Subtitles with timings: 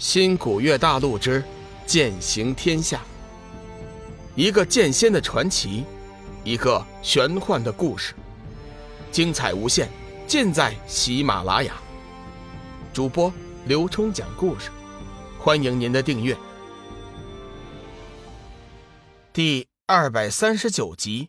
[0.00, 1.44] 新古月大陆之
[1.84, 3.02] 剑行天下，
[4.34, 5.84] 一个剑仙的传奇，
[6.42, 8.14] 一个玄幻的故事，
[9.12, 9.90] 精彩无限，
[10.26, 11.74] 尽在喜马拉雅。
[12.94, 13.30] 主播
[13.66, 14.70] 刘冲讲故事，
[15.38, 16.34] 欢迎您的订阅。
[19.34, 21.28] 第二百三十九集，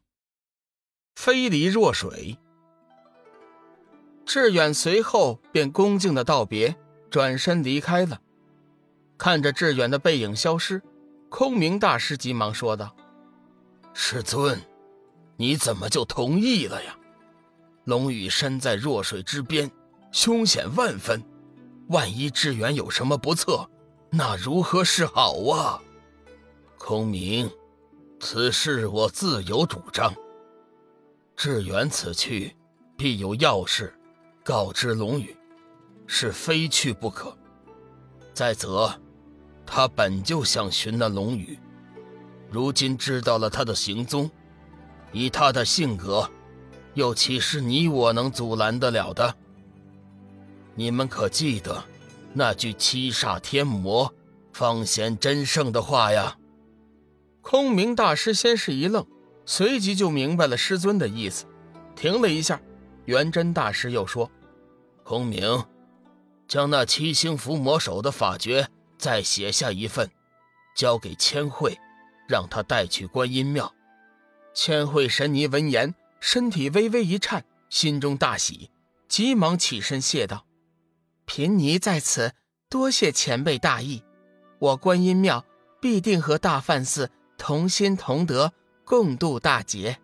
[1.15, 2.37] 飞离若水。
[4.25, 6.73] 志远随后便恭敬的道别，
[7.09, 8.21] 转身离开了。
[9.23, 10.81] 看着志远的背影消失，
[11.29, 12.95] 空明大师急忙说道
[13.93, 14.59] ：“师尊，
[15.37, 16.97] 你怎么就同意了呀？
[17.83, 19.69] 龙宇身在弱水之边，
[20.11, 21.23] 凶险万分，
[21.89, 23.69] 万一志远有什么不测，
[24.09, 25.79] 那如何是好啊？”
[26.79, 27.47] 空明，
[28.19, 30.11] 此事我自有主张。
[31.35, 32.55] 志远此去，
[32.97, 33.93] 必有要事，
[34.43, 35.37] 告知龙宇，
[36.07, 37.37] 是非去不可。
[38.33, 38.91] 再则。
[39.65, 41.57] 他本就想寻那龙宇，
[42.49, 44.29] 如今知道了他的行踪，
[45.11, 46.29] 以他的性格，
[46.93, 49.35] 又岂是你我能阻拦得了的？
[50.75, 51.83] 你们可记得
[52.33, 54.13] 那句七煞天魔，
[54.53, 56.37] 方显真圣的话呀？
[57.41, 59.05] 空明大师先是一愣，
[59.45, 61.45] 随即就明白了师尊的意思，
[61.95, 62.61] 停了一下。
[63.05, 64.29] 元真大师又说
[65.03, 65.65] ：“空明，
[66.47, 68.67] 将那七星伏魔手的法诀。”
[69.01, 70.11] 再写下一份，
[70.75, 71.75] 交给千惠，
[72.27, 73.73] 让他带去观音庙。
[74.53, 78.69] 千惠神尼闻言，身体微微一颤，心中大喜，
[79.07, 80.45] 急忙起身谢道
[81.25, 82.35] ：“贫尼在此，
[82.69, 84.03] 多谢前辈大义。
[84.59, 85.43] 我观音庙
[85.81, 88.53] 必定和大梵寺同心同德，
[88.85, 89.99] 共度大劫。”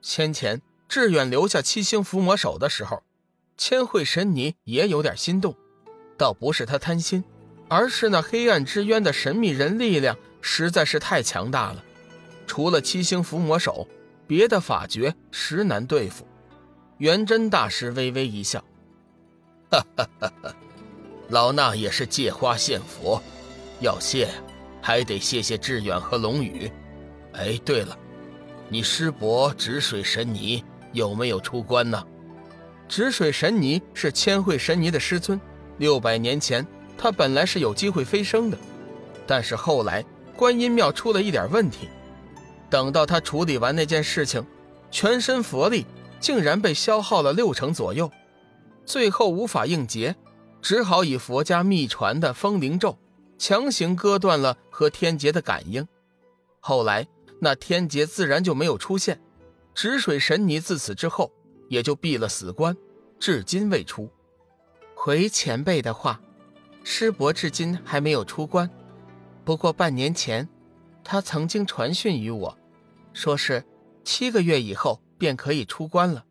[0.00, 3.02] 先前志远留下七星伏魔手的时候，
[3.58, 5.54] 千惠神尼也有点心动，
[6.16, 7.22] 倒不是他贪心。
[7.74, 11.82] 而是那黑暗之渊的神秘人力量实在是太强大了，
[12.46, 13.88] 除了七星伏魔手，
[14.28, 16.24] 别的法诀实难对付。
[16.98, 18.64] 元真大师微微一笑
[19.72, 20.32] ：“哈哈哈，
[21.30, 23.20] 老衲也是借花献佛，
[23.80, 24.28] 要谢
[24.80, 26.70] 还得谢谢志远和龙宇。
[27.32, 27.98] 哎，对了，
[28.68, 32.00] 你师伯止水神尼有没有出关呢？
[32.86, 35.40] 止水神尼是千惠神尼的师尊，
[35.78, 36.64] 六百年前。”
[36.96, 38.58] 他本来是有机会飞升的，
[39.26, 40.04] 但是后来
[40.36, 41.88] 观音庙出了一点问题。
[42.70, 44.44] 等到他处理完那件事情，
[44.90, 45.86] 全身佛力
[46.18, 48.10] 竟然被消耗了六成左右，
[48.84, 50.16] 最后无法应劫，
[50.62, 52.98] 只好以佛家秘传的风灵咒
[53.38, 55.86] 强行割断了和天劫的感应。
[56.60, 57.06] 后来
[57.40, 59.20] 那天劫自然就没有出现，
[59.74, 61.30] 止水神尼自此之后
[61.68, 62.76] 也就闭了死关，
[63.20, 64.10] 至今未出。
[64.94, 66.20] 回前辈的话。
[66.86, 68.70] 师伯至今还没有出关，
[69.42, 70.46] 不过半年前，
[71.02, 72.56] 他曾经传讯于我，
[73.14, 73.64] 说是
[74.04, 76.22] 七个月以后便可以出关了，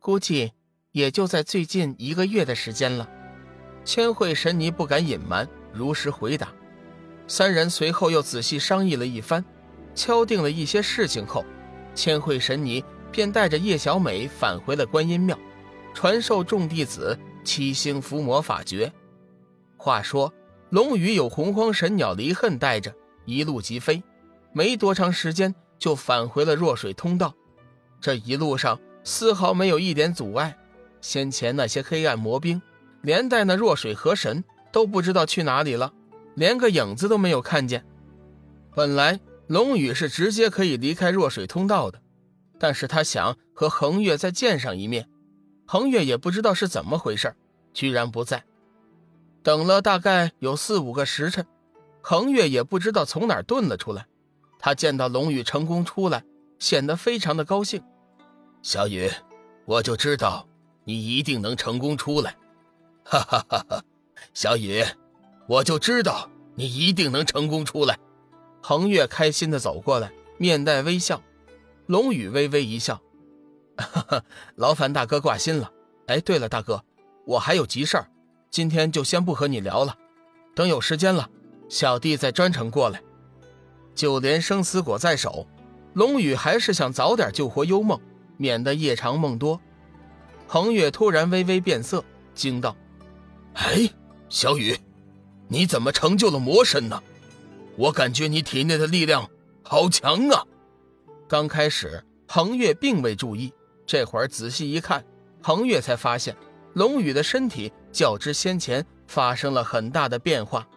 [0.00, 0.52] 估计
[0.90, 3.08] 也就在最近一个月的时间了。
[3.84, 6.52] 千惠神尼不敢隐瞒，如实回答。
[7.28, 9.44] 三人随后又仔细商议了一番，
[9.94, 11.44] 敲定了一些事情后，
[11.94, 15.38] 千惠神尼便带着叶小美返回了观音庙，
[15.94, 18.92] 传授众弟子七星伏魔法诀。
[19.84, 20.32] 话说，
[20.70, 22.90] 龙宇有洪荒神鸟离恨带着，
[23.26, 24.02] 一路疾飞，
[24.54, 27.34] 没多长时间就返回了弱水通道。
[28.00, 30.56] 这一路上丝毫没有一点阻碍。
[31.02, 32.62] 先前那些黑暗魔兵，
[33.02, 34.42] 连带那弱水河神
[34.72, 35.92] 都不知道去哪里了，
[36.34, 37.84] 连个影子都没有看见。
[38.74, 42.00] 本来龙宇是直接可以离开弱水通道的，
[42.58, 45.06] 但是他想和恒月再见上一面，
[45.66, 47.36] 恒月也不知道是怎么回事，
[47.74, 48.44] 居然不在。
[49.44, 51.46] 等了大概有四五个时辰，
[52.00, 54.06] 恒月也不知道从哪儿遁了出来。
[54.58, 56.24] 他见到龙宇成功出来，
[56.58, 57.84] 显得非常的高兴。
[58.62, 59.10] 小雨，
[59.66, 60.48] 我就知道
[60.84, 62.34] 你一定能成功出来。
[63.04, 63.84] 哈哈哈哈！
[64.32, 64.82] 小雨，
[65.46, 67.98] 我就知道你一定能成功出来。
[68.62, 71.20] 恒月开心的走过来，面带微笑。
[71.84, 72.98] 龙宇微微一笑
[73.76, 74.24] ：“哈哈，
[74.56, 75.70] 劳烦大哥挂心了。
[76.06, 76.82] 哎，对了，大哥，
[77.26, 78.08] 我还有急事儿。”
[78.54, 79.98] 今天就先不和你聊了，
[80.54, 81.28] 等有时间了，
[81.68, 83.02] 小弟再专程过来。
[83.96, 85.48] 就连生死果在手，
[85.94, 88.00] 龙宇还是想早点救活幽梦，
[88.36, 89.60] 免得夜长梦多。
[90.46, 92.76] 恒月突然微微变色，惊道
[93.54, 93.90] ：“哎，
[94.28, 94.78] 小雨，
[95.48, 97.02] 你怎么成就了魔身呢？
[97.76, 99.28] 我感觉你体内的力量
[99.64, 100.46] 好强啊！”
[101.26, 103.52] 刚开始，恒月并未注意，
[103.84, 105.04] 这会儿仔细一看，
[105.42, 106.36] 恒月才发现。
[106.74, 110.68] 龙宇的身体较之先前发生了很大的变化，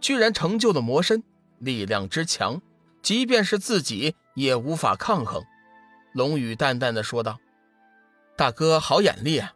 [0.00, 1.22] 居然成就了魔身，
[1.60, 2.60] 力量之强，
[3.00, 5.42] 即便是自己也无法抗衡。
[6.12, 7.38] 龙宇淡淡的说道
[8.36, 9.54] ：“大哥好眼力啊，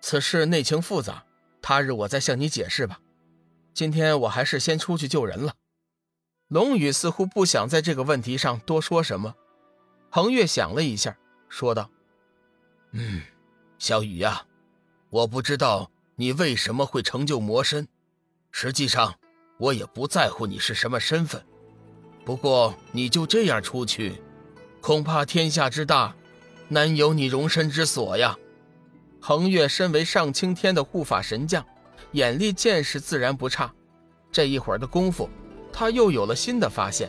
[0.00, 1.24] 此事内情复杂，
[1.62, 2.98] 他日我再向你解释吧。
[3.72, 5.54] 今天我还是先出去救人了。”
[6.48, 9.36] 龙宇似乎不想在这个问题上多说什么。
[10.10, 11.16] 恒月想了一下，
[11.48, 11.88] 说道
[12.92, 13.22] ：“嗯，
[13.78, 14.44] 小雨呀，
[15.08, 17.86] 我不知道你为什么会成就魔身。
[18.50, 19.14] 实际上，
[19.58, 21.42] 我也不在乎你是什么身份。
[22.24, 24.20] 不过，你就这样出去，
[24.80, 26.14] 恐怕天下之大，
[26.68, 28.36] 难有你容身之所呀。”
[29.20, 31.64] 恒月身为上青天的护法神将，
[32.12, 33.72] 眼力见识自然不差。
[34.32, 35.28] 这一会儿的功夫，
[35.72, 37.08] 他又有了新的发现：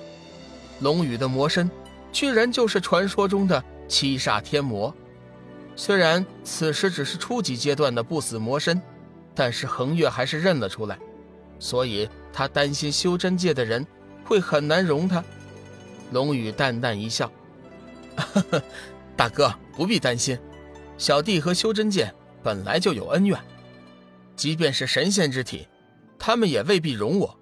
[0.80, 1.70] 龙宇的魔身。
[2.12, 4.96] 居然就是传说中的七煞天魔，
[5.76, 8.80] 虽然此时只是初级阶段的不死魔身，
[9.36, 11.00] 但是恒月还是认了出来，
[11.60, 13.86] 所以他担心修真界的人
[14.26, 15.24] 会很难容他。
[16.12, 17.32] 龙宇淡淡一笑
[19.16, 20.38] ：“大哥不必担心，
[20.98, 22.14] 小弟和修真界
[22.44, 23.40] 本来就有恩怨，
[24.36, 25.68] 即便是神仙之体，
[26.20, 27.40] 他们也未必容我。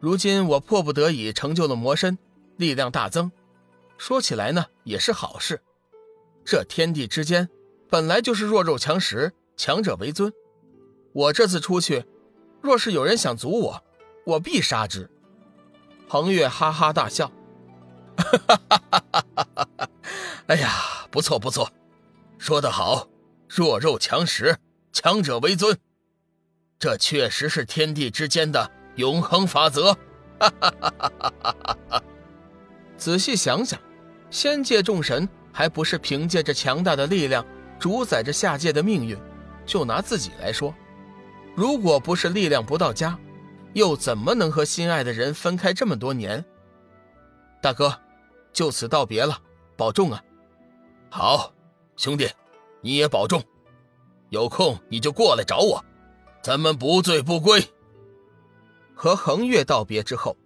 [0.00, 2.18] 如今我迫不得已成就了魔身，
[2.56, 3.30] 力量大增。”
[3.96, 5.60] 说起来呢，也是好事。
[6.44, 7.48] 这天地之间
[7.88, 10.32] 本来就是弱肉强食，强者为尊。
[11.14, 12.04] 我这次出去，
[12.60, 13.84] 若是有人想阻我，
[14.26, 15.08] 我必杀之。
[16.08, 17.30] 彭越哈哈大笑，
[18.16, 19.88] 哈哈哈哈哈哈！
[20.48, 20.72] 哎呀，
[21.12, 21.70] 不错不错，
[22.36, 23.08] 说得好，
[23.48, 24.58] 弱肉强食，
[24.92, 25.78] 强者为尊，
[26.80, 29.92] 这确实是天地之间的永恒法则。
[30.40, 32.02] 哈哈哈哈哈哈！
[32.96, 33.78] 仔细想想，
[34.30, 37.46] 仙界众神还不是凭借着强大的力量
[37.78, 39.16] 主宰着下界的命运？
[39.64, 40.74] 就拿自己来说，
[41.54, 43.18] 如果不是力量不到家，
[43.74, 46.44] 又怎么能和心爱的人分开这么多年？
[47.62, 47.96] 大哥，
[48.52, 49.40] 就此道别了，
[49.76, 50.22] 保重啊！
[51.10, 51.54] 好，
[51.96, 52.28] 兄弟，
[52.80, 53.42] 你也保重，
[54.30, 55.84] 有空你就过来找我，
[56.42, 57.64] 咱们不醉不归。
[58.94, 60.36] 和恒月道别之后，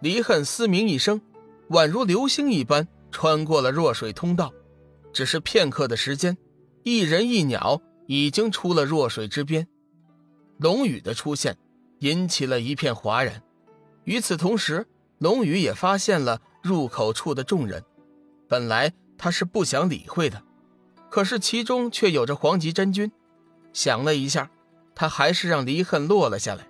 [0.00, 1.20] 离恨嘶鸣一声。
[1.70, 4.50] 宛如流星一般穿过了弱水通道，
[5.12, 6.38] 只是片刻的时间，
[6.82, 9.68] 一人一鸟已经出了弱水之边。
[10.58, 11.56] 龙宇的出现
[12.00, 13.42] 引起了一片哗然。
[14.04, 14.86] 与此同时，
[15.18, 17.84] 龙宇也发现了入口处的众人。
[18.48, 20.42] 本来他是不想理会的，
[21.10, 23.10] 可是其中却有着黄极真君。
[23.72, 24.50] 想了一下，
[24.94, 26.66] 他还是让离恨落了下来。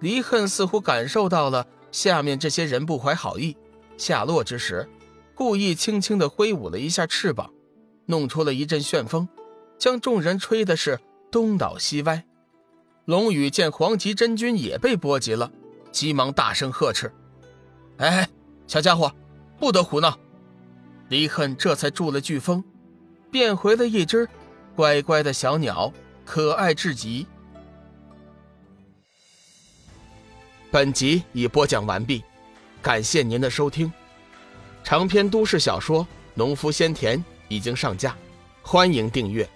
[0.00, 3.56] 离恨似乎感受到了下面这些人不怀好意。
[3.96, 4.88] 下落之时，
[5.34, 7.52] 故意轻轻地挥舞了一下翅膀，
[8.06, 9.28] 弄出了一阵旋风，
[9.78, 10.98] 将众人吹的是
[11.30, 12.24] 东倒西歪。
[13.06, 15.50] 龙宇见黄极真君也被波及了，
[15.92, 17.12] 急忙大声呵斥
[17.98, 18.28] ：“哎，
[18.66, 19.12] 小家伙，
[19.58, 20.18] 不得胡闹！”
[21.08, 22.64] 离恨这才住了飓风，
[23.30, 24.28] 变回了一只
[24.74, 25.92] 乖乖的小鸟，
[26.24, 27.24] 可爱至极。
[30.72, 32.24] 本集已播讲完毕。
[32.82, 33.92] 感谢您的收听，
[34.82, 36.02] 长篇都市小说
[36.34, 38.16] 《农夫先田》已经上架，
[38.62, 39.48] 欢迎订阅。